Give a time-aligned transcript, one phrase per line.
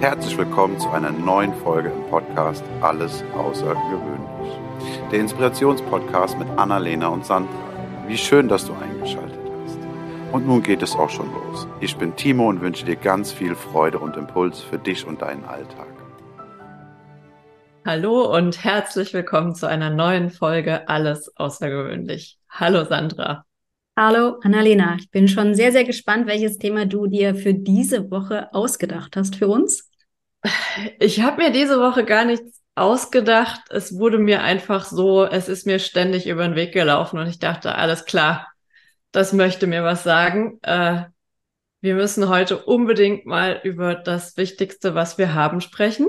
[0.00, 4.60] Herzlich willkommen zu einer neuen Folge im Podcast Alles Außergewöhnlich.
[5.10, 7.50] Der Inspirationspodcast mit Annalena und Sandra.
[8.06, 9.78] Wie schön, dass du eingeschaltet hast.
[10.32, 11.66] Und nun geht es auch schon los.
[11.80, 15.44] Ich bin Timo und wünsche dir ganz viel Freude und Impuls für dich und deinen
[15.46, 15.88] Alltag.
[17.86, 22.38] Hallo und herzlich willkommen zu einer neuen Folge Alles Außergewöhnlich.
[22.50, 23.46] Hallo Sandra.
[23.98, 28.52] Hallo Annalena, ich bin schon sehr, sehr gespannt, welches Thema du dir für diese Woche
[28.52, 29.85] ausgedacht hast für uns.
[30.98, 33.62] Ich habe mir diese Woche gar nichts ausgedacht.
[33.70, 37.38] Es wurde mir einfach so, es ist mir ständig über den Weg gelaufen und ich
[37.38, 38.48] dachte, alles klar,
[39.12, 40.58] das möchte mir was sagen.
[40.62, 41.04] Äh,
[41.80, 46.08] wir müssen heute unbedingt mal über das Wichtigste, was wir haben, sprechen.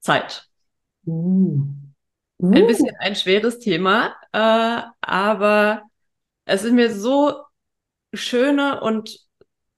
[0.00, 0.48] Zeit.
[1.06, 1.66] Uh.
[2.38, 2.52] Uh.
[2.52, 5.82] Ein bisschen ein schweres Thema, äh, aber
[6.44, 7.42] es sind mir so
[8.12, 9.25] schöne und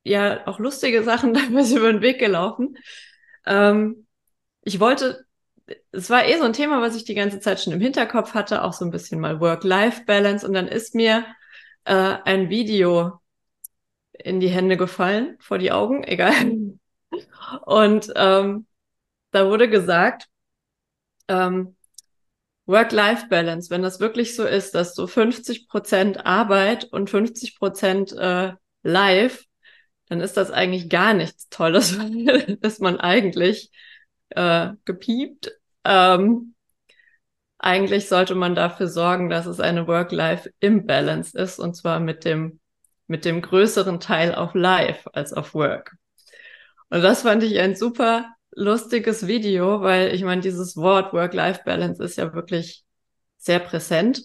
[0.08, 2.76] ja auch lustige Sachen damals über den Weg gelaufen.
[3.46, 4.06] Ähm,
[4.62, 5.24] ich wollte,
[5.92, 8.62] es war eh so ein Thema, was ich die ganze Zeit schon im Hinterkopf hatte,
[8.64, 10.46] auch so ein bisschen mal Work-Life-Balance.
[10.46, 11.24] Und dann ist mir
[11.84, 13.20] äh, ein Video
[14.12, 16.34] in die Hände gefallen, vor die Augen, egal.
[17.64, 18.66] Und ähm,
[19.30, 20.28] da wurde gesagt,
[21.28, 21.76] ähm,
[22.66, 28.52] Work-Life-Balance, wenn das wirklich so ist, dass du 50 Prozent Arbeit und 50 Prozent äh,
[28.82, 29.47] Live,
[30.08, 31.98] dann ist das eigentlich gar nichts Tolles,
[32.60, 33.70] dass man eigentlich
[34.30, 35.52] äh, gepiept.
[35.84, 36.54] Ähm,
[37.58, 42.60] eigentlich sollte man dafür sorgen, dass es eine Work-Life-Imbalance ist und zwar mit dem
[43.08, 45.96] mit dem größeren Teil auf Live als auf Work.
[46.90, 52.16] Und das fand ich ein super lustiges Video, weil ich meine, dieses Wort Work-Life-Balance ist
[52.16, 52.84] ja wirklich
[53.38, 54.22] sehr präsent.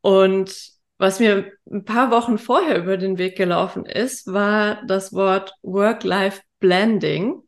[0.00, 0.54] Und
[1.00, 7.42] was mir ein paar Wochen vorher über den Weg gelaufen ist, war das Wort Work-Life-Blending.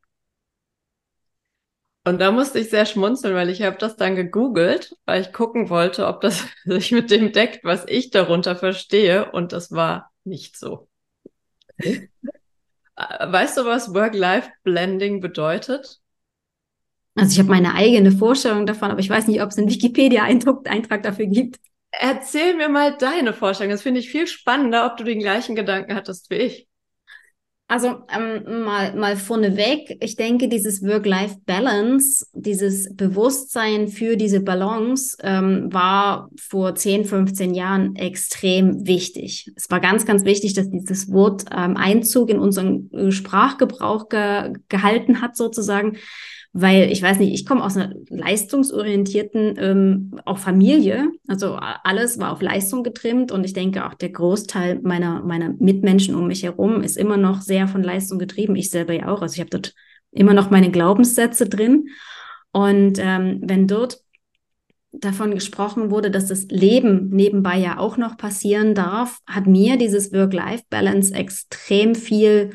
[2.05, 5.69] Und da musste ich sehr schmunzeln, weil ich habe das dann gegoogelt, weil ich gucken
[5.69, 9.31] wollte, ob das sich mit dem deckt, was ich darunter verstehe.
[9.31, 10.89] Und das war nicht so.
[12.97, 16.01] Weißt du, was Work-Life-Blending bedeutet?
[17.17, 21.03] Also ich habe meine eigene Vorstellung davon, aber ich weiß nicht, ob es einen Wikipedia-Eintrag
[21.03, 21.61] dafür gibt.
[21.93, 23.71] Erzähl mir mal deine Vorstellung.
[23.71, 26.69] Das finde ich viel spannender, ob du den gleichen Gedanken hattest wie ich.
[27.73, 35.73] Also ähm, mal, mal vorneweg, ich denke, dieses Work-Life-Balance, dieses Bewusstsein für diese Balance ähm,
[35.73, 39.51] war vor 10, 15 Jahren extrem wichtig.
[39.57, 45.23] Es war ganz, ganz wichtig, dass dieses Wort ähm, Einzug in unseren Sprachgebrauch ge gehalten
[45.23, 45.97] hat, sozusagen
[46.53, 52.33] weil ich weiß nicht, ich komme aus einer leistungsorientierten ähm, auch Familie, also alles war
[52.33, 56.83] auf Leistung getrimmt und ich denke auch der Großteil meiner meiner Mitmenschen um mich herum
[56.83, 58.57] ist immer noch sehr von Leistung getrieben.
[58.57, 59.75] Ich selber ja auch, also ich habe dort
[60.11, 61.89] immer noch meine Glaubenssätze drin.
[62.53, 64.01] Und ähm, wenn dort
[64.93, 70.13] davon gesprochen wurde, dass das Leben nebenbei ja auch noch passieren darf, hat mir dieses
[70.13, 72.51] Work-Life-Balance extrem viel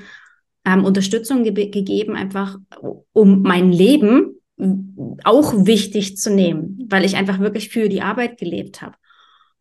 [0.68, 2.58] ähm, Unterstützung ge gegeben, einfach
[3.14, 4.42] um mein Leben
[5.24, 8.96] auch wichtig zu nehmen, weil ich einfach wirklich für die Arbeit gelebt habe.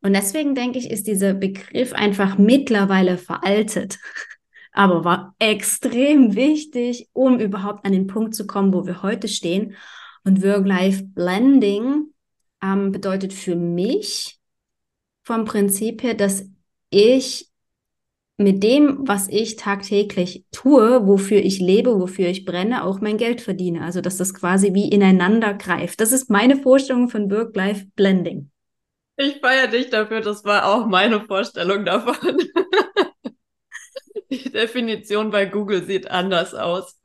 [0.02, 3.98] Und deswegen denke ich, ist dieser Begriff einfach mittlerweile veraltet,
[4.72, 9.76] aber war extrem wichtig, um überhaupt an den Punkt zu kommen, wo wir heute stehen.
[10.24, 12.06] Und Work-Life-Blending
[12.62, 14.40] ähm, bedeutet für mich
[15.22, 16.48] vom Prinzip her, dass
[16.90, 17.48] ich
[18.38, 23.40] mit dem, was ich tagtäglich tue, wofür ich lebe, wofür ich brenne, auch mein Geld
[23.40, 23.82] verdiene.
[23.82, 26.00] Also, dass das quasi wie ineinander greift.
[26.00, 28.50] Das ist meine Vorstellung von Work-Life-Blending.
[29.16, 32.36] Ich feiere dich dafür, das war auch meine Vorstellung davon.
[34.30, 37.00] Die Definition bei Google sieht anders aus.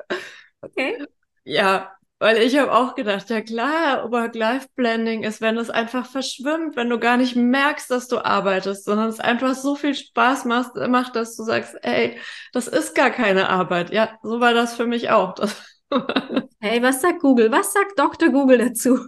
[0.61, 1.05] Okay.
[1.45, 6.87] Ja, weil ich habe auch gedacht, ja klar, Work-Life-Blending ist, wenn es einfach verschwimmt, wenn
[6.87, 11.15] du gar nicht merkst, dass du arbeitest, sondern es einfach so viel Spaß macht, macht
[11.15, 12.19] dass du sagst, ey,
[12.53, 13.91] das ist gar keine Arbeit.
[13.91, 15.33] Ja, so war das für mich auch.
[16.59, 17.51] hey, was sagt Google?
[17.51, 18.29] Was sagt Dr.
[18.29, 18.99] Google dazu?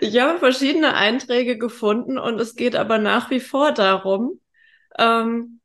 [0.00, 4.40] Ich habe verschiedene Einträge gefunden und es geht aber nach wie vor darum,
[4.98, 5.60] ähm,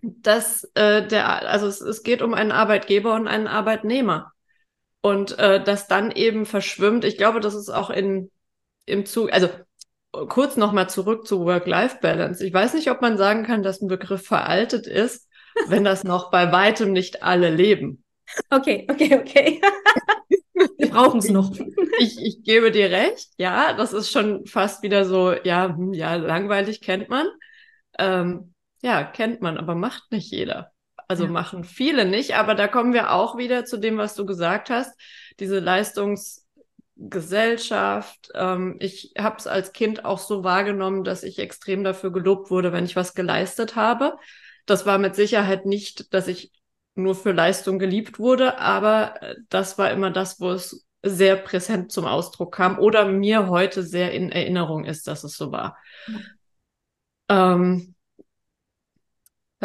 [0.00, 4.32] dass äh, der, also es, es geht um einen Arbeitgeber und einen Arbeitnehmer.
[5.06, 7.04] Und äh, das dann eben verschwimmt.
[7.04, 8.28] Ich glaube, das ist auch in,
[8.86, 9.48] im Zug, also
[10.10, 12.44] kurz nochmal zurück zu Work-Life-Balance.
[12.44, 15.28] Ich weiß nicht, ob man sagen kann, dass ein Begriff veraltet ist,
[15.68, 18.02] wenn das noch bei weitem nicht alle leben.
[18.50, 19.60] Okay, okay, okay.
[20.76, 21.52] Wir brauchen es noch.
[22.00, 26.16] Ich, ich gebe dir recht, ja, das ist schon fast wieder so, ja, hm, ja,
[26.16, 27.28] langweilig kennt man.
[27.96, 30.72] Ähm, ja, kennt man, aber macht nicht jeder.
[31.08, 31.30] Also ja.
[31.30, 34.98] machen viele nicht, aber da kommen wir auch wieder zu dem, was du gesagt hast.
[35.38, 38.30] Diese Leistungsgesellschaft.
[38.34, 42.72] Ähm, ich habe es als Kind auch so wahrgenommen, dass ich extrem dafür gelobt wurde,
[42.72, 44.16] wenn ich was geleistet habe.
[44.66, 46.50] Das war mit Sicherheit nicht, dass ich
[46.96, 51.92] nur für Leistung geliebt wurde, aber äh, das war immer das, wo es sehr präsent
[51.92, 55.76] zum Ausdruck kam oder mir heute sehr in Erinnerung ist, dass es so war.
[56.08, 57.54] Ja.
[57.54, 57.94] Ähm,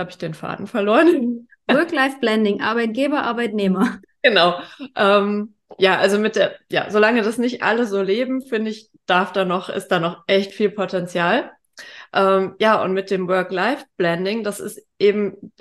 [0.02, 1.48] habe ich den Faden verloren.
[1.68, 4.00] Work-Life-Blending, Arbeitgeber, Arbeitnehmer.
[4.22, 4.60] Genau.
[4.96, 9.32] Ähm, ja, also mit der, ja, solange das nicht alle so leben, finde ich, darf
[9.32, 11.52] da noch, ist da noch echt viel Potenzial.
[12.14, 15.54] Ähm, ja, und mit dem Work-Life-Blending, das ist eben,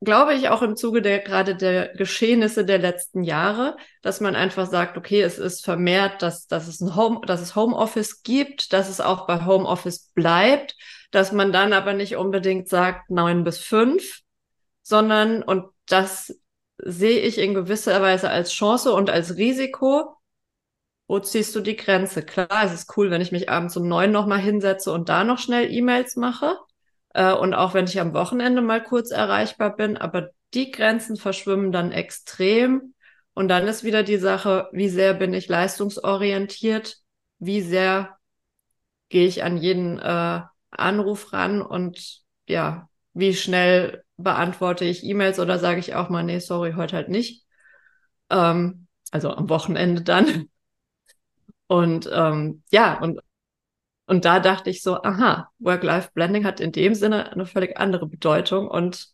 [0.00, 4.66] glaube ich, auch im Zuge der gerade der Geschehnisse der letzten Jahre, dass man einfach
[4.66, 8.88] sagt, okay, es ist vermehrt, dass, dass es ein Home, dass es Homeoffice gibt, dass
[8.88, 10.76] es auch bei Homeoffice bleibt,
[11.16, 14.20] dass man dann aber nicht unbedingt sagt neun bis fünf,
[14.82, 16.38] sondern, und das
[16.76, 20.14] sehe ich in gewisser Weise als Chance und als Risiko,
[21.06, 22.22] wo ziehst du die Grenze?
[22.22, 25.38] Klar, es ist cool, wenn ich mich abends um neun nochmal hinsetze und da noch
[25.38, 26.58] schnell E-Mails mache.
[27.14, 31.72] Äh, und auch wenn ich am Wochenende mal kurz erreichbar bin, aber die Grenzen verschwimmen
[31.72, 32.92] dann extrem.
[33.32, 36.98] Und dann ist wieder die Sache, wie sehr bin ich leistungsorientiert?
[37.38, 38.18] Wie sehr
[39.08, 40.42] gehe ich an jeden äh,
[40.76, 46.38] Anruf ran und ja, wie schnell beantworte ich E-Mails oder sage ich auch mal, nee,
[46.38, 47.44] sorry, heute halt nicht.
[48.30, 50.48] Ähm, also am Wochenende dann.
[51.68, 53.18] Und ähm, ja, und,
[54.06, 58.68] und da dachte ich so, aha, Work-Life-Blending hat in dem Sinne eine völlig andere Bedeutung.
[58.68, 59.08] Und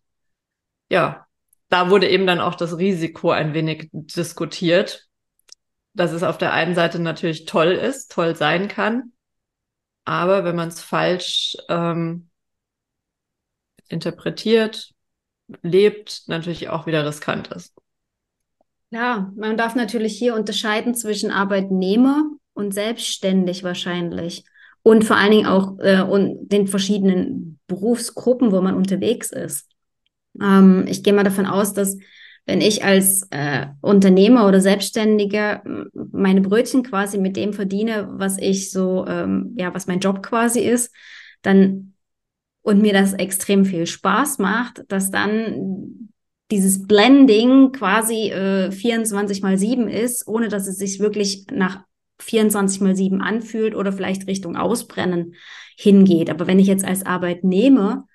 [0.91, 1.27] ja,
[1.71, 5.09] da wurde eben dann auch das Risiko ein wenig diskutiert,
[5.95, 9.13] dass es auf der einen Seite natürlich toll ist, toll sein kann,
[10.05, 12.29] aber wenn man es falsch ähm,
[13.89, 14.93] interpretiert,
[15.63, 17.75] lebt, natürlich auch wieder riskant ist.
[18.91, 24.45] Ja, man darf natürlich hier unterscheiden zwischen Arbeitnehmer und selbstständig wahrscheinlich.
[24.83, 29.71] Und vor allen Dingen auch äh, und den verschiedenen Berufsgruppen, wo man unterwegs ist.
[30.41, 31.97] Ähm, ich gehe mal davon aus, dass
[32.47, 35.63] wenn ich als äh, Unternehmer oder Selbstständiger
[35.93, 40.61] meine Brötchen quasi mit dem verdiene, was ich so, ähm, ja, was mein Job quasi
[40.61, 40.93] ist,
[41.43, 41.95] dann
[42.63, 46.09] und mir das extrem viel Spaß macht, dass dann
[46.51, 51.85] dieses Blending quasi äh, 24 mal 7 ist, ohne dass es sich wirklich nach
[52.21, 55.35] 24 mal 7 anfühlt oder vielleicht Richtung Ausbrennen
[55.77, 56.31] hingeht.
[56.31, 58.07] Aber wenn ich jetzt als Arbeitnehmer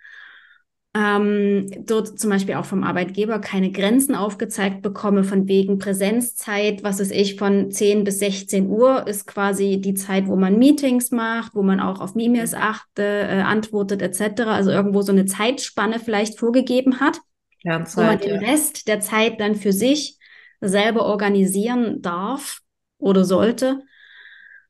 [0.97, 6.99] ähm, dort zum Beispiel auch vom Arbeitgeber keine Grenzen aufgezeigt bekomme, von wegen Präsenzzeit, was
[6.99, 11.53] weiß ich, von 10 bis 16 Uhr ist quasi die Zeit, wo man Meetings macht,
[11.53, 14.41] wo man auch auf E-Mails achte, äh, antwortet etc.
[14.47, 17.19] Also irgendwo so eine Zeitspanne vielleicht vorgegeben hat,
[17.61, 18.49] Kernzeit, wo man den ja.
[18.49, 20.17] Rest der Zeit dann für sich
[20.61, 22.61] selber organisieren darf
[22.97, 23.81] oder sollte.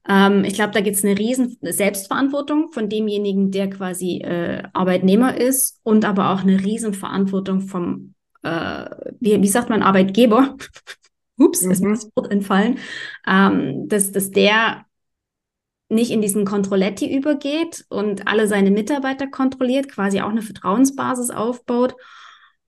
[0.08, 5.38] Ähm, ich glaube, da gibt es eine riesen Selbstverantwortung von demjenigen, der quasi äh, Arbeitnehmer
[5.38, 8.14] ist und aber auch eine riesen Verantwortung vom,
[8.44, 8.86] äh,
[9.20, 10.56] wie, wie sagt man, Arbeitgeber.
[11.38, 11.72] Ups, mhm.
[11.72, 12.80] ist mir das Wort entfallen,
[13.28, 14.86] ähm, dass, dass der
[15.90, 21.96] nicht in diesen Controletti übergeht und alle seine Mitarbeiter kontrolliert, quasi auch eine Vertrauensbasis aufbaut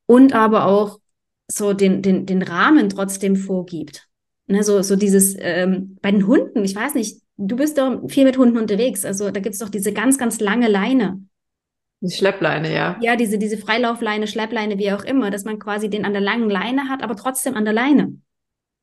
[0.06, 1.00] und aber auch
[1.48, 4.08] so den, den, den Rahmen trotzdem vorgibt.
[4.48, 8.26] Ne, so, so dieses, ähm, bei den Hunden, ich weiß nicht, du bist doch viel
[8.26, 9.06] mit Hunden unterwegs.
[9.06, 11.24] Also da gibt es doch diese ganz, ganz lange Leine.
[12.02, 12.98] Die Schleppleine, ja.
[13.02, 16.50] Ja, diese, diese Freilaufleine, Schleppleine, wie auch immer, dass man quasi den an der langen
[16.50, 18.14] Leine hat, aber trotzdem an der Leine.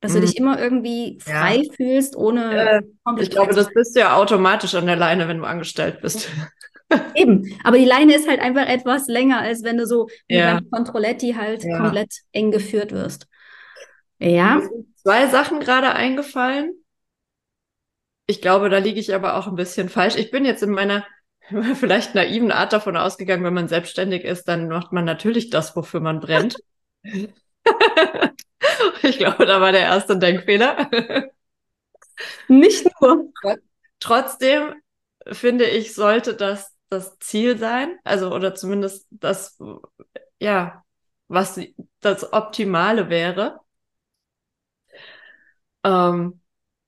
[0.01, 0.15] Dass mhm.
[0.15, 1.73] du dich immer irgendwie frei ja.
[1.73, 2.83] fühlst, ohne.
[3.07, 6.29] Äh, ich glaube, das bist du ja automatisch an der Leine, wenn du angestellt bist.
[7.15, 10.55] Eben, aber die Leine ist halt einfach etwas länger, als wenn du so ja.
[10.55, 11.79] mit Controletti halt ja.
[11.79, 13.27] komplett eng geführt wirst.
[14.19, 14.61] Ja.
[14.95, 16.75] Zwei Sachen gerade eingefallen.
[18.27, 20.15] Ich glaube, da liege ich aber auch ein bisschen falsch.
[20.15, 21.05] Ich bin jetzt in meiner
[21.75, 26.01] vielleicht naiven Art davon ausgegangen, wenn man selbstständig ist, dann macht man natürlich das, wofür
[26.01, 26.57] man brennt.
[29.01, 30.89] ich glaube, da war der erste Denkfehler.
[32.47, 33.31] Nicht nur.
[33.99, 34.75] Trotzdem
[35.31, 39.57] finde ich, sollte das das Ziel sein, also oder zumindest das,
[40.39, 40.83] ja,
[41.27, 41.59] was
[41.99, 43.59] das Optimale wäre.
[45.83, 46.41] Ähm,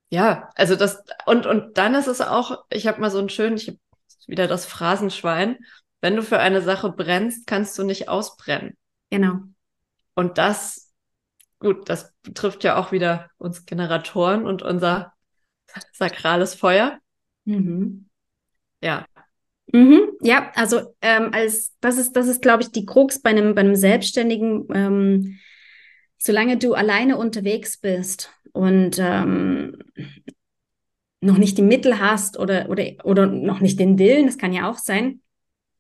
[0.10, 3.58] ja, also das, und, und dann ist es auch, ich habe mal so einen schönen,
[3.58, 3.80] ich habe
[4.28, 5.58] wieder das Phrasenschwein,
[6.02, 8.78] wenn du für eine Sache brennst, kannst du nicht ausbrennen.
[9.10, 9.40] Genau.
[10.16, 10.92] Und das,
[11.60, 15.14] gut, das betrifft ja auch wieder uns Generatoren und unser
[15.94, 17.00] sakrales Feuer.
[17.46, 18.10] Mhm.
[18.82, 19.06] Ja.
[19.72, 23.54] Mhm, ja, also ähm, als das ist, das ist, glaube ich, die Krux bei einem,
[23.54, 25.40] bei einem Selbstständigen, ähm,
[26.18, 29.78] solange du alleine unterwegs bist und ähm,
[31.22, 34.70] noch nicht die Mittel hast oder, oder, oder noch nicht den Willen, das kann ja
[34.70, 35.22] auch sein,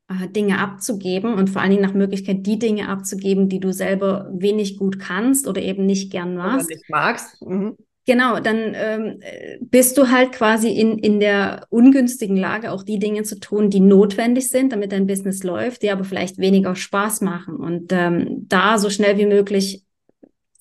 [0.09, 4.29] äh, Dinge abzugeben und vor allen Dingen nach Möglichkeit die Dinge abzugeben, die du selber
[4.33, 6.67] wenig gut kannst oder eben nicht gern machst.
[6.67, 7.45] Oder nicht magst.
[7.45, 7.77] Mhm.
[8.05, 9.19] Genau, dann ähm,
[9.61, 13.81] bist du halt quasi in, in der ungünstigen Lage, auch die Dinge zu tun, die
[13.81, 17.57] notwendig sind, damit dein Business läuft, die aber vielleicht weniger Spaß machen.
[17.57, 19.83] Und ähm, da so schnell wie möglich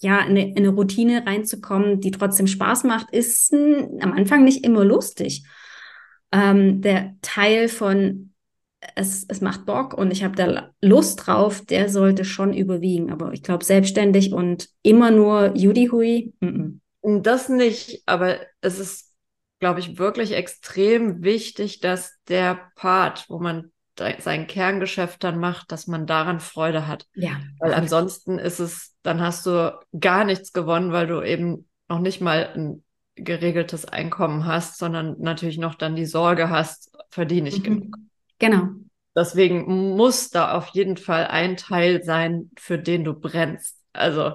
[0.01, 4.45] ja, in eine, in eine Routine reinzukommen, die trotzdem Spaß macht, ist n, am Anfang
[4.45, 5.45] nicht immer lustig.
[6.33, 8.33] Ähm, der Teil von
[8.95, 13.11] es, es macht Bock und ich habe da Lust drauf, der sollte schon überwiegen.
[13.11, 16.81] Aber ich glaube, selbstständig und immer nur Judy Hui, mm -mm.
[17.23, 19.15] Das nicht, aber es ist,
[19.61, 23.73] glaube ich, wirklich extrem wichtig, dass der Part, wo man
[24.19, 27.07] sein Kerngeschäft dann macht, dass man daran Freude hat.
[27.15, 27.41] Ja.
[27.59, 32.21] Weil ansonsten ist es, dann hast du gar nichts gewonnen, weil du eben noch nicht
[32.21, 32.85] mal ein
[33.17, 37.63] geregeltes Einkommen hast, sondern natürlich noch dann die Sorge hast, verdiene ich mhm.
[37.63, 37.97] genug.
[38.39, 38.69] Genau.
[39.17, 43.77] Deswegen muss da auf jeden Fall ein Teil sein, für den du brennst.
[43.93, 44.35] Also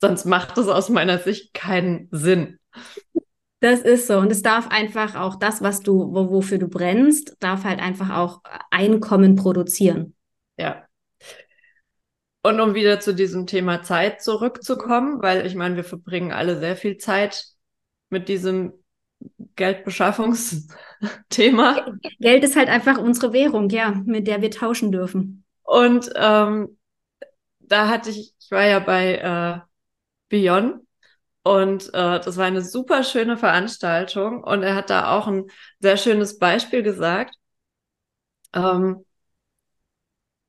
[0.00, 2.58] Sonst macht es aus meiner Sicht keinen Sinn.
[3.60, 4.18] Das ist so.
[4.18, 8.16] Und es darf einfach auch das, was du, wo, wofür du brennst, darf halt einfach
[8.16, 10.14] auch Einkommen produzieren.
[10.56, 10.84] Ja.
[12.42, 16.74] Und um wieder zu diesem Thema Zeit zurückzukommen, weil ich meine, wir verbringen alle sehr
[16.74, 17.44] viel Zeit
[18.08, 18.72] mit diesem
[19.56, 21.98] Geldbeschaffungsthema.
[22.18, 25.44] Geld ist halt einfach unsere Währung, ja, mit der wir tauschen dürfen.
[25.62, 26.78] Und ähm,
[27.58, 29.60] da hatte ich, ich war ja bei äh,
[30.30, 30.80] Beyond.
[31.42, 34.44] Und äh, das war eine super schöne Veranstaltung.
[34.44, 35.46] Und er hat da auch ein
[35.80, 37.34] sehr schönes Beispiel gesagt.
[38.52, 39.04] Ähm,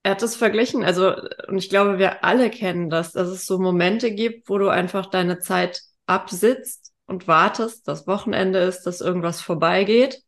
[0.03, 1.15] er hat das verglichen, also,
[1.48, 5.05] und ich glaube, wir alle kennen das, dass es so Momente gibt, wo du einfach
[5.05, 10.24] deine Zeit absitzt und wartest, das Wochenende ist, dass irgendwas vorbeigeht.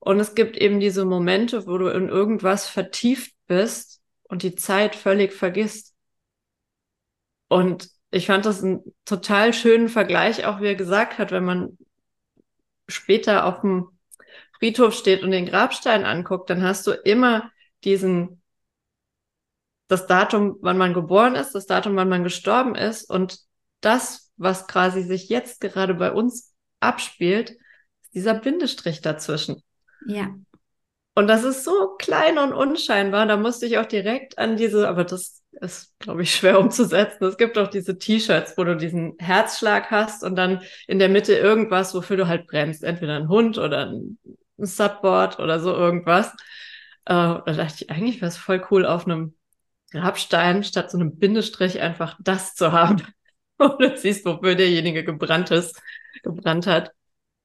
[0.00, 4.94] Und es gibt eben diese Momente, wo du in irgendwas vertieft bist und die Zeit
[4.96, 5.94] völlig vergisst.
[7.48, 11.78] Und ich fand das einen total schönen Vergleich, auch wie er gesagt hat, wenn man
[12.88, 13.88] später auf dem
[14.58, 17.50] Friedhof steht und den Grabstein anguckt, dann hast du immer
[17.84, 18.42] diesen,
[19.88, 23.38] das Datum, wann man geboren ist, das Datum, wann man gestorben ist und
[23.80, 27.50] das, was quasi sich jetzt gerade bei uns abspielt,
[28.02, 29.62] ist dieser Bindestrich dazwischen.
[30.06, 30.34] Ja.
[31.14, 33.26] Und das ist so klein und unscheinbar.
[33.26, 37.24] Da musste ich auch direkt an diese, aber das ist, glaube ich, schwer umzusetzen.
[37.24, 41.34] Es gibt auch diese T-Shirts, wo du diesen Herzschlag hast und dann in der Mitte
[41.34, 42.84] irgendwas, wofür du halt brennst.
[42.84, 44.18] Entweder ein Hund oder ein
[44.58, 46.28] Subboard oder so irgendwas.
[47.06, 49.34] Äh, da dachte ich, eigentlich wäre es voll cool, auf einem
[49.92, 53.02] Grabstein statt so einem Bindestrich einfach das zu haben.
[53.58, 55.80] Und du siehst, wofür derjenige gebrannt ist,
[56.22, 56.92] gebrannt hat.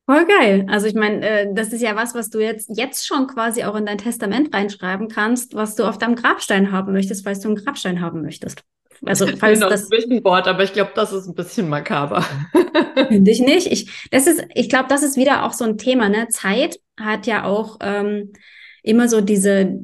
[0.05, 0.67] Voll geil.
[0.69, 3.75] Also ich meine, äh, das ist ja was, was du jetzt, jetzt schon quasi auch
[3.75, 7.57] in dein Testament reinschreiben kannst, was du auf deinem Grabstein haben möchtest, falls du einen
[7.57, 8.63] Grabstein haben möchtest.
[9.03, 12.23] Also falls genau, das ein Wort, aber ich glaube, das ist ein bisschen makaber.
[13.07, 13.67] Finde ich nicht.
[13.67, 16.07] Ich, das ist, ich glaube, das ist wieder auch so ein Thema.
[16.07, 16.27] Ne?
[16.29, 18.31] Zeit hat ja auch ähm,
[18.83, 19.79] immer so diese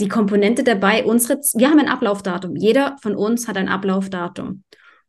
[0.00, 1.04] die Komponente dabei.
[1.04, 2.54] Unsere, wir haben ein Ablaufdatum.
[2.56, 4.62] Jeder von uns hat ein Ablaufdatum.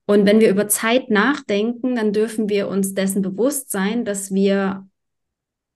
[0.08, 4.88] Und wenn wir über Zeit nachdenken, dann dürfen wir uns dessen bewusst sein, dass wir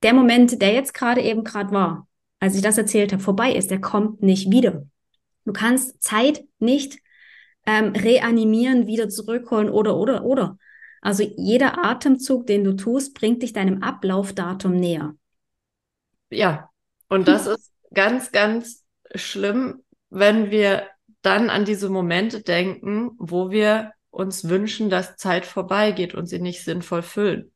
[0.04, 2.08] der Moment, der jetzt gerade eben gerade war,
[2.40, 4.86] als ich das erzählt habe, vorbei ist, der kommt nicht wieder.
[5.44, 6.98] Du kannst Zeit nicht
[7.66, 10.58] ähm, reanimieren, wieder zurückholen oder, oder, oder.
[11.02, 15.14] Also jeder Atemzug, den du tust, bringt dich deinem Ablaufdatum näher.
[16.30, 16.70] Ja,
[17.10, 20.88] und das ist ganz, ganz schlimm, wenn wir
[21.22, 26.64] dann an diese Momente denken, wo wir uns wünschen, dass Zeit vorbeigeht und sie nicht
[26.64, 27.52] sinnvoll füllen.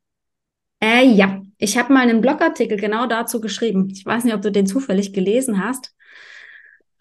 [0.80, 3.88] Äh, ja, ich habe mal einen Blogartikel genau dazu geschrieben.
[3.90, 5.94] Ich weiß nicht, ob du den zufällig gelesen hast.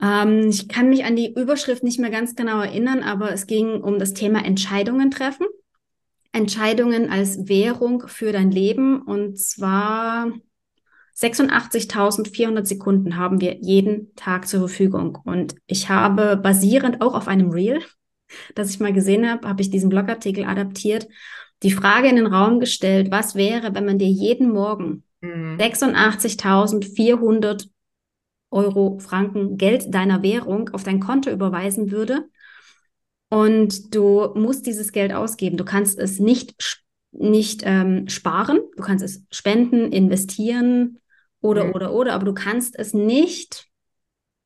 [0.02, 3.82] Ähm, ich kann mich an die Überschrift nicht mehr ganz genau erinnern, aber es ging
[3.82, 5.48] um das Thema Entscheidungen treffen.
[6.32, 9.02] Entscheidungen als Währung für dein Leben.
[9.02, 10.32] Und zwar
[11.18, 15.18] 86.400 Sekunden haben wir jeden Tag zur Verfügung.
[15.24, 17.82] Und ich habe basierend auch auf einem Reel,
[18.56, 21.08] das ich mal gesehen habe, habe ich diesen Blogartikel adaptiert,
[21.64, 25.58] die Frage in den Raum gestellt, was wäre, wenn man dir jeden Morgen mhm.
[25.58, 27.70] 86.400
[28.52, 32.26] Euro, Franken, Geld deiner Währung auf dein Konto überweisen würde
[33.30, 35.58] und du musst dieses Geld ausgeben.
[35.58, 36.56] Du kannst es nicht,
[37.12, 41.00] nicht ähm, sparen, du kannst es spenden, investieren
[41.42, 41.74] oder, mhm.
[41.74, 43.68] oder, oder, aber du kannst es nicht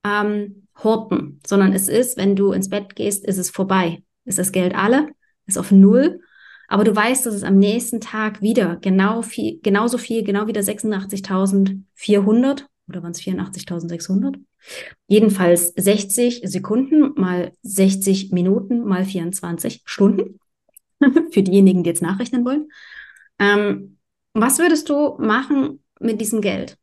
[0.06, 4.04] ähm, horten, sondern es ist, wenn du ins Bett gehst, ist es vorbei.
[4.26, 5.10] Ist das Geld alle,
[5.46, 6.20] ist auf Null,
[6.68, 10.62] aber du weißt, dass es am nächsten Tag wieder genau viel, genauso viel, genau wieder
[10.62, 14.38] 86.400 oder waren es 84.600?
[15.08, 20.40] Jedenfalls 60 Sekunden mal 60 Minuten mal 24 Stunden.
[21.32, 22.70] Für diejenigen, die jetzt nachrechnen wollen.
[23.40, 23.98] Ähm,
[24.34, 26.78] was würdest du machen mit diesem Geld?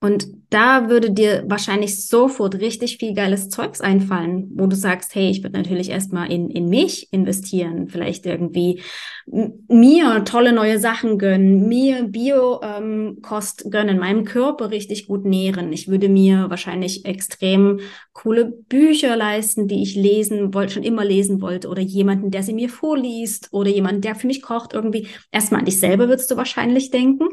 [0.00, 5.28] Und da würde dir wahrscheinlich sofort richtig viel geiles Zeugs einfallen, wo du sagst, hey,
[5.28, 8.80] ich würde natürlich erstmal in, in mich investieren, vielleicht irgendwie
[9.26, 15.72] mir tolle neue Sachen gönnen, mir Biokost ähm, gönnen, meinem Körper richtig gut nähren.
[15.72, 17.80] Ich würde mir wahrscheinlich extrem
[18.12, 22.54] coole Bücher leisten, die ich lesen wollte, schon immer lesen wollte, oder jemanden, der sie
[22.54, 25.08] mir vorliest, oder jemanden, der für mich kocht, irgendwie.
[25.32, 27.28] Erstmal an dich selber würdest du wahrscheinlich denken.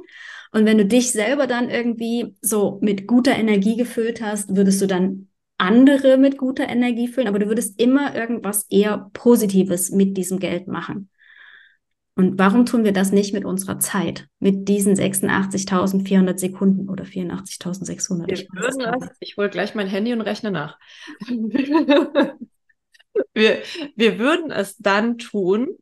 [0.51, 4.87] Und wenn du dich selber dann irgendwie so mit guter Energie gefüllt hast, würdest du
[4.87, 10.39] dann andere mit guter Energie füllen, aber du würdest immer irgendwas eher Positives mit diesem
[10.39, 11.09] Geld machen.
[12.17, 14.27] Und warum tun wir das nicht mit unserer Zeit?
[14.39, 18.31] Mit diesen 86.400 Sekunden oder 84.600?
[18.31, 18.47] Ich,
[19.19, 20.79] ich hole gleich mein Handy und rechne nach.
[23.33, 23.61] wir,
[23.95, 25.77] wir würden es dann tun,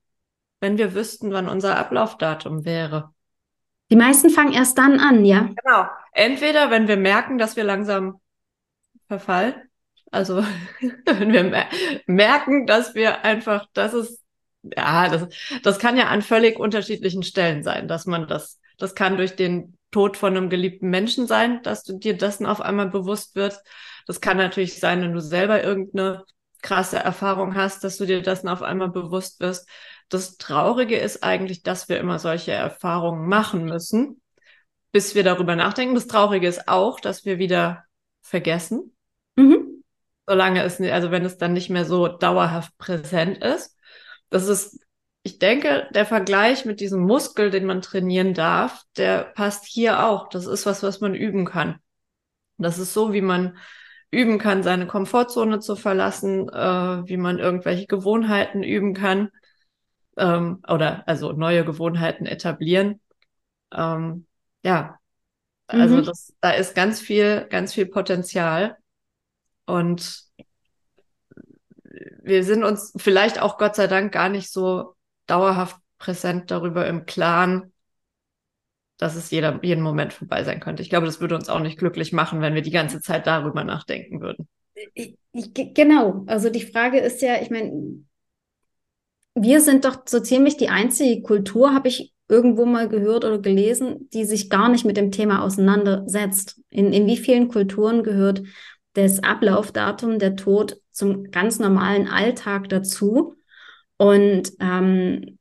[0.60, 3.13] wenn wir wüssten, wann unser Ablaufdatum wäre.
[3.94, 5.52] Die meisten fangen erst dann an, ja.
[5.64, 5.86] Genau.
[6.14, 8.20] Entweder, wenn wir merken, dass wir langsam
[9.08, 9.54] verfallen,
[10.10, 10.44] also
[11.06, 11.68] wenn wir
[12.08, 14.24] merken, dass wir einfach, das ist,
[14.64, 15.28] ja, das,
[15.62, 19.78] das kann ja an völlig unterschiedlichen Stellen sein, dass man das, das kann durch den
[19.92, 23.64] Tod von einem geliebten Menschen sein, dass du dir dessen auf einmal bewusst wirst.
[24.08, 26.24] Das kann natürlich sein, wenn du selber irgendeine
[26.64, 29.70] krasse Erfahrung hast, dass du dir dessen auf einmal bewusst wirst.
[30.14, 34.22] Das Traurige ist eigentlich, dass wir immer solche Erfahrungen machen müssen,
[34.92, 35.96] bis wir darüber nachdenken.
[35.96, 37.86] Das Traurige ist auch, dass wir wieder
[38.22, 38.96] vergessen.
[39.38, 39.84] Mhm.
[40.28, 43.76] Solange es, also wenn es dann nicht mehr so dauerhaft präsent ist.
[44.30, 44.86] Das ist,
[45.24, 50.30] ich denke, der Vergleich mit diesem Muskel, den man trainieren darf, der passt hier auch.
[50.30, 51.80] Das ist was, was man üben kann.
[52.60, 53.58] Das ist so, wie man
[54.12, 59.32] üben kann, seine Komfortzone zu verlassen, äh, wie man irgendwelche Gewohnheiten üben kann
[60.18, 63.00] ähm, oder also neue Gewohnheiten etablieren.
[63.72, 64.26] Ähm,
[64.64, 65.00] ja,
[65.68, 66.06] also mhm.
[66.06, 68.78] das, da ist ganz viel, ganz viel Potenzial
[69.66, 70.24] und
[72.24, 74.96] wir sind uns vielleicht auch Gott sei Dank gar nicht so
[75.28, 77.72] dauerhaft präsent darüber im Klaren,
[78.98, 80.82] dass es jeder, jeden Moment vorbei sein könnte.
[80.82, 83.64] Ich glaube, das würde uns auch nicht glücklich machen, wenn wir die ganze Zeit darüber
[83.64, 84.48] nachdenken würden.
[84.94, 86.24] Ich, ich, genau.
[86.28, 88.04] Also die Frage ist ja, ich meine,
[89.36, 94.10] wir sind doch so ziemlich die einzige Kultur, habe ich irgendwo mal gehört oder gelesen,
[94.14, 96.62] die sich gar nicht mit dem Thema auseinandersetzt.
[96.70, 98.44] In, in wie vielen Kulturen gehört
[98.94, 103.36] das Ablaufdatum, der Tod zum ganz normalen Alltag dazu?
[103.98, 105.38] Und ähm,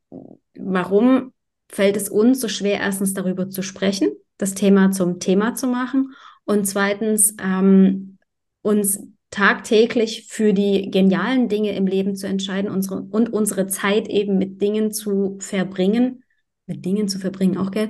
[0.59, 1.33] warum
[1.69, 6.15] fällt es uns so schwer, erstens darüber zu sprechen, das Thema zum Thema zu machen
[6.45, 8.19] und zweitens ähm,
[8.63, 9.01] uns
[9.33, 14.61] tagtäglich für die genialen Dinge im Leben zu entscheiden unsere, und unsere Zeit eben mit
[14.61, 16.23] Dingen zu verbringen,
[16.67, 17.89] mit Dingen zu verbringen, auch gell,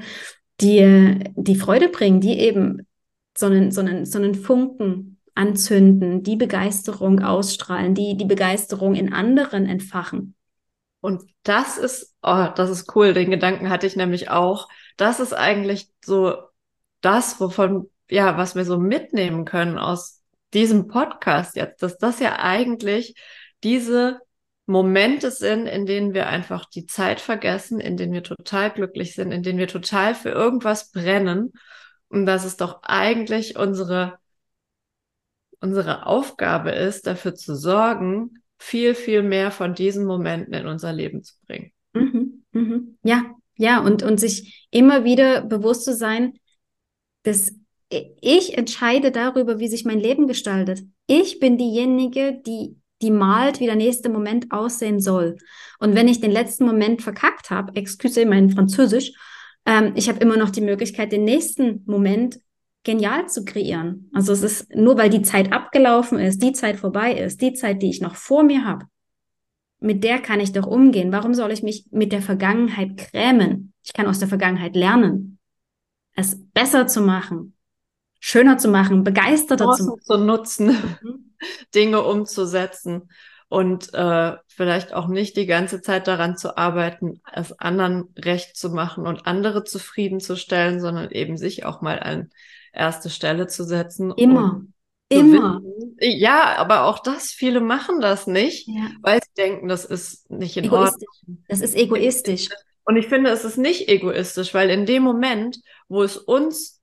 [0.60, 2.86] die, die Freude bringen, die eben
[3.36, 9.12] so einen, so, einen, so einen Funken anzünden, die Begeisterung ausstrahlen, die die Begeisterung in
[9.12, 10.36] anderen entfachen.
[11.00, 14.68] Und das ist, oh, das ist cool, den Gedanken hatte ich nämlich auch.
[14.96, 16.36] Das ist eigentlich so
[17.00, 20.21] das, wovon, ja, was wir so mitnehmen können aus
[20.54, 23.14] diesem Podcast jetzt, dass das ja eigentlich
[23.62, 24.20] diese
[24.66, 29.32] Momente sind, in denen wir einfach die Zeit vergessen, in denen wir total glücklich sind,
[29.32, 31.52] in denen wir total für irgendwas brennen.
[32.08, 34.18] Und dass es doch eigentlich unsere,
[35.60, 41.22] unsere Aufgabe ist, dafür zu sorgen, viel, viel mehr von diesen Momenten in unser Leben
[41.22, 41.72] zu bringen.
[41.94, 42.98] Mhm, mhm.
[43.02, 46.34] Ja, ja, und, und sich immer wieder bewusst zu sein,
[47.24, 47.52] dass
[48.20, 50.82] ich entscheide darüber, wie sich mein Leben gestaltet.
[51.06, 55.36] Ich bin diejenige, die die malt, wie der nächste Moment aussehen soll.
[55.80, 59.12] Und wenn ich den letzten Moment verkackt habe, excuse mein Französisch,
[59.66, 62.38] ähm, ich habe immer noch die Möglichkeit, den nächsten Moment
[62.84, 64.10] genial zu kreieren.
[64.12, 67.82] Also es ist nur, weil die Zeit abgelaufen ist, die Zeit vorbei ist, die Zeit,
[67.82, 68.86] die ich noch vor mir habe,
[69.80, 71.12] mit der kann ich doch umgehen.
[71.12, 73.72] Warum soll ich mich mit der Vergangenheit krämen?
[73.84, 75.38] Ich kann aus der Vergangenheit lernen,
[76.14, 77.51] es besser zu machen,
[78.24, 80.66] schöner zu machen, begeisterter Chancen zu, zu nutzen,
[81.02, 81.34] mhm.
[81.74, 83.10] Dinge umzusetzen
[83.48, 88.70] und äh, vielleicht auch nicht die ganze Zeit daran zu arbeiten, es anderen recht zu
[88.70, 92.30] machen und andere zufriedenzustellen, sondern eben sich auch mal ein
[92.72, 94.12] erste Stelle zu setzen.
[94.16, 94.62] Immer.
[95.08, 95.60] Immer.
[96.00, 98.88] Ja, aber auch das, viele machen das nicht, ja.
[99.02, 101.44] weil sie denken, das ist nicht in Ordnung.
[101.48, 102.48] Das ist egoistisch.
[102.84, 105.58] Und ich finde, es ist nicht egoistisch, weil in dem Moment,
[105.88, 106.81] wo es uns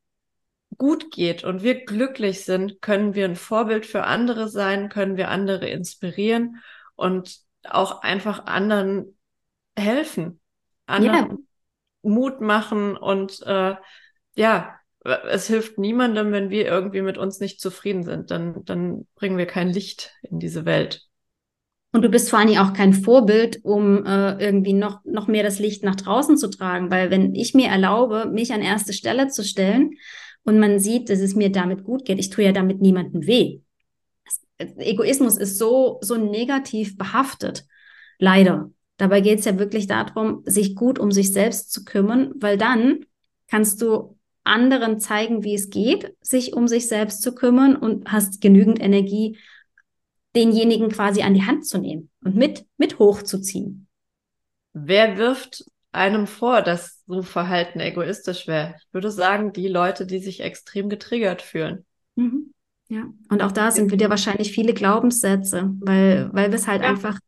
[0.79, 5.29] gut geht und wir glücklich sind, können wir ein Vorbild für andere sein, können wir
[5.29, 6.63] andere inspirieren
[6.95, 9.17] und auch einfach anderen
[9.77, 10.39] helfen,
[10.87, 11.37] anderen yeah.
[12.01, 13.75] Mut machen und äh,
[14.35, 18.31] ja, es hilft niemandem, wenn wir irgendwie mit uns nicht zufrieden sind.
[18.31, 21.03] Dann, dann bringen wir kein Licht in diese Welt.
[21.91, 25.43] Und du bist vor allen Dingen auch kein Vorbild, um äh, irgendwie noch, noch mehr
[25.43, 26.91] das Licht nach draußen zu tragen.
[26.91, 29.93] Weil wenn ich mir erlaube, mich an erste Stelle zu stellen
[30.43, 33.61] und man sieht, dass es mir damit gut geht, ich tue ja damit niemandem weh.
[34.57, 37.65] Egoismus ist so, so negativ behaftet.
[38.17, 38.71] Leider.
[38.97, 43.05] Dabei geht es ja wirklich darum, sich gut um sich selbst zu kümmern, weil dann
[43.47, 48.41] kannst du anderen zeigen, wie es geht, sich um sich selbst zu kümmern und hast
[48.41, 49.37] genügend Energie,
[50.35, 53.87] denjenigen quasi an die Hand zu nehmen und mit, mit hochzuziehen.
[54.73, 58.75] Wer wirft einem vor, dass so Verhalten egoistisch wäre?
[58.77, 61.85] Ich würde sagen, die Leute, die sich extrem getriggert fühlen.
[62.15, 62.53] Mhm.
[62.87, 66.89] Ja, und auch da sind wieder wahrscheinlich viele Glaubenssätze, weil, weil wir es halt ja.
[66.89, 67.19] einfach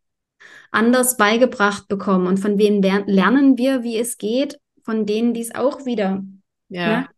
[0.72, 2.26] anders beigebracht bekommen.
[2.26, 4.58] Und von wem lernen wir, wie es geht?
[4.84, 6.24] Von denen, die es auch wieder
[6.70, 6.92] ja.
[6.92, 7.10] ja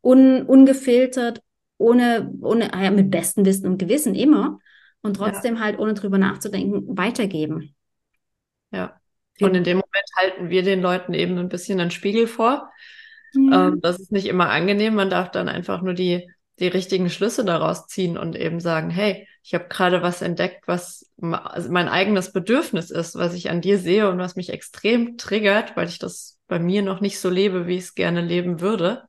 [0.00, 1.42] un, ungefiltert,
[1.78, 4.58] ohne, ohne ah ja, mit bestem Wissen und Gewissen immer
[5.02, 5.60] und trotzdem ja.
[5.62, 7.74] halt ohne drüber nachzudenken weitergeben.
[8.70, 8.99] Ja.
[9.40, 12.70] Und in dem Moment halten wir den Leuten eben ein bisschen einen Spiegel vor.
[13.34, 13.68] Ja.
[13.68, 14.94] Ähm, das ist nicht immer angenehm.
[14.94, 19.26] Man darf dann einfach nur die, die richtigen Schlüsse daraus ziehen und eben sagen, hey,
[19.42, 23.78] ich habe gerade was entdeckt, was also mein eigenes Bedürfnis ist, was ich an dir
[23.78, 27.66] sehe und was mich extrem triggert, weil ich das bei mir noch nicht so lebe,
[27.66, 29.04] wie ich es gerne leben würde.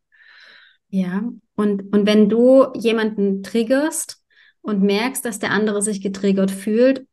[0.89, 1.23] Ja,
[1.55, 4.21] und, und wenn du jemanden triggerst
[4.61, 7.05] und merkst, dass der andere sich getriggert fühlt,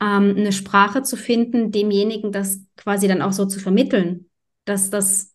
[0.00, 4.30] ähm, eine Sprache zu finden, demjenigen das quasi dann auch so zu vermitteln,
[4.64, 5.34] dass das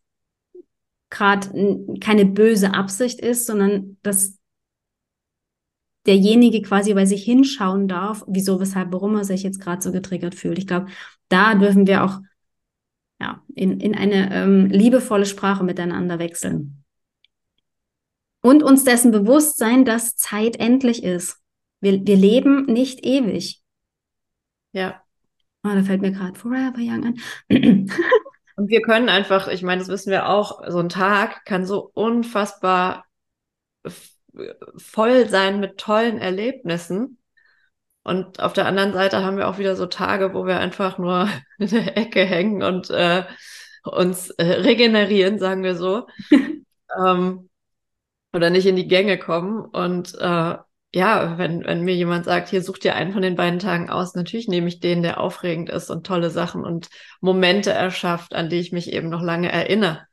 [1.09, 4.37] gerade keine böse Absicht ist, sondern dass
[6.05, 10.35] derjenige quasi bei sich hinschauen darf, wieso, weshalb, warum er sich jetzt gerade so getriggert
[10.35, 10.57] fühlt.
[10.57, 10.87] Ich glaube,
[11.29, 12.19] da dürfen wir auch
[13.19, 16.83] ja, in, in eine ähm, liebevolle Sprache miteinander wechseln.
[18.41, 21.37] Und uns dessen bewusst sein, dass Zeit endlich ist.
[21.81, 23.63] Wir, wir leben nicht ewig.
[24.75, 25.01] Ja.
[25.63, 27.19] Oh, da fällt mir gerade Forever Young an.
[28.57, 31.91] Und wir können einfach, ich meine, das wissen wir auch, so ein Tag kann so
[31.93, 33.05] unfassbar
[34.75, 37.19] voll sein mit tollen Erlebnissen.
[38.03, 41.29] Und auf der anderen Seite haben wir auch wieder so Tage, wo wir einfach nur
[41.57, 43.23] in der Ecke hängen und äh,
[43.83, 46.07] uns äh, regenerieren, sagen wir so.
[46.99, 47.49] ähm,
[48.33, 49.63] oder nicht in die Gänge kommen.
[49.63, 50.57] Und äh,
[50.95, 54.15] ja, wenn, wenn mir jemand sagt, hier such dir einen von den beiden Tagen aus,
[54.15, 56.87] natürlich nehme ich den, der aufregend ist und tolle Sachen und
[57.19, 60.07] Momente erschafft, an die ich mich eben noch lange erinnere.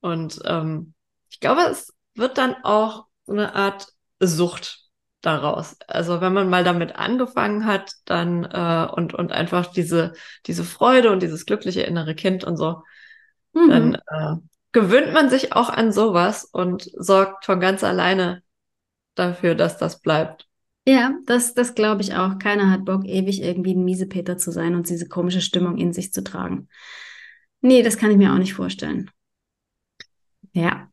[0.00, 0.92] Und ähm,
[1.30, 3.88] ich glaube, es wird dann auch so eine Art
[4.20, 4.80] Sucht
[5.22, 5.76] daraus.
[5.88, 10.12] Also wenn man mal damit angefangen hat, dann äh, und und einfach diese
[10.44, 12.82] diese Freude und dieses glückliche innere Kind und so,
[13.54, 13.70] mhm.
[13.70, 14.36] dann äh,
[14.72, 18.42] gewöhnt man sich auch an sowas und sorgt von ganz alleine
[19.14, 20.48] dafür, dass das bleibt.
[20.86, 22.38] Ja, das, das glaube ich auch.
[22.38, 26.12] Keiner hat Bock, ewig irgendwie ein Miesepeter zu sein und diese komische Stimmung in sich
[26.12, 26.68] zu tragen.
[27.60, 29.10] Nee, das kann ich mir auch nicht vorstellen.
[30.52, 30.90] Ja.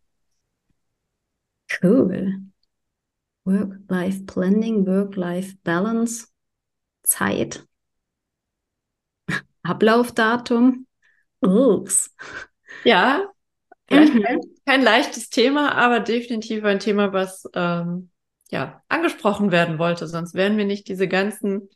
[1.82, 2.44] Cool.
[3.46, 6.28] Work-Life-Planning, Work-Life-Balance,
[7.04, 7.66] Zeit,
[9.64, 10.86] Ablaufdatum.
[11.42, 12.14] Ups.
[12.84, 13.32] Ja,
[13.90, 14.42] mhm.
[14.70, 18.10] Kein, leichtes Thema, aber definitiv ein Thema, was ähm,
[18.52, 20.08] ja angesprochen werden wollte.
[20.08, 21.70] Sonst wären wir nicht diese ganzen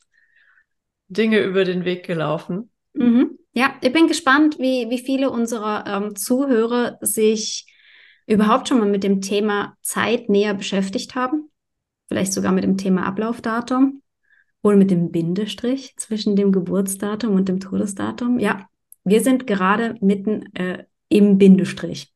[1.08, 2.70] Dinge über den Weg gelaufen.
[2.94, 3.40] Mhm.
[3.54, 7.66] Ja, ich bin gespannt, wie, wie viele unserer ähm, Zuhörer sich
[8.28, 11.50] überhaupt schon mal mit dem Thema Zeit näher beschäftigt haben.
[12.10, 14.04] Vielleicht sogar mit dem Thema Ablaufdatum
[14.62, 18.38] oder mit dem Bindestrich zwischen dem Geburtsdatum und dem Todesdatum.
[18.38, 18.68] Ja,
[19.04, 22.13] wir sind gerade mitten äh, im Bindestrich.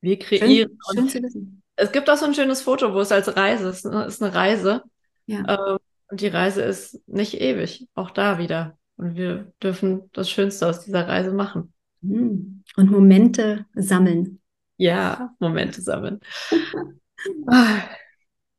[0.00, 0.78] Wir kreieren.
[0.92, 1.62] Schön, schön.
[1.76, 3.84] Es gibt auch so ein schönes Foto, wo es als Reise ist.
[3.84, 4.04] Ne?
[4.04, 4.82] Es ist eine Reise.
[5.26, 5.70] Ja.
[5.70, 7.88] Ähm, und die Reise ist nicht ewig.
[7.94, 8.78] Auch da wieder.
[8.96, 11.72] Und wir dürfen das Schönste aus dieser Reise machen.
[12.02, 12.64] Hm.
[12.76, 14.40] Und Momente sammeln.
[14.76, 16.20] Ja, Momente sammeln.
[17.46, 17.82] ah,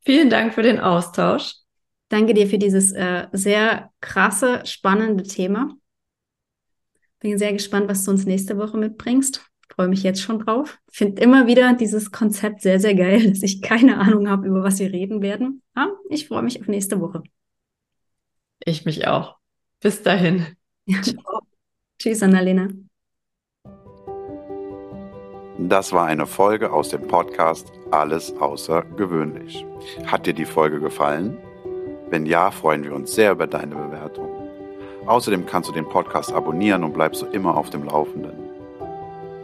[0.04, 1.56] vielen Dank für den Austausch.
[2.10, 5.76] Danke dir für dieses äh, sehr krasse, spannende Thema.
[7.20, 9.51] Bin sehr gespannt, was du uns nächste Woche mitbringst.
[9.72, 10.80] Freue mich jetzt schon drauf.
[10.92, 14.80] Finde immer wieder dieses Konzept sehr, sehr geil, dass ich keine Ahnung habe, über was
[14.80, 15.62] wir reden werden.
[15.74, 17.24] Aber ich freue mich auf nächste Woche.
[18.64, 19.38] Ich mich auch.
[19.82, 20.46] Bis dahin.
[20.86, 21.00] Ja.
[22.00, 22.68] Tschüss, Annalena.
[25.58, 29.66] Das war eine Folge aus dem Podcast Alles außergewöhnlich.
[30.06, 31.38] Hat dir die Folge gefallen?
[32.10, 34.30] Wenn ja, freuen wir uns sehr über deine Bewertung.
[35.06, 38.41] Außerdem kannst du den Podcast abonnieren und bleibst so immer auf dem Laufenden.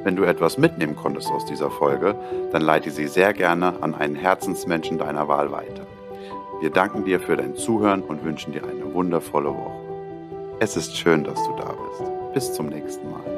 [0.04, 2.16] Wenn du etwas mitnehmen konntest aus dieser Folge,
[2.52, 5.86] dann leite sie sehr gerne an einen Herzensmenschen deiner Wahl weiter.
[6.62, 9.88] Wir danken dir für dein Zuhören und wünschen dir eine wundervolle Woche.
[10.60, 12.34] Es ist schön, dass du da bist.
[12.34, 13.37] Bis zum nächsten Mal.